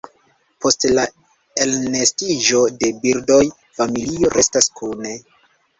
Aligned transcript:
Post 0.63 0.85
la 0.99 1.03
elnestiĝo 1.65 2.65
de 2.81 2.93
birdoj, 3.05 3.41
familio 3.79 4.35
restas 4.39 4.77
kune. 4.83 5.19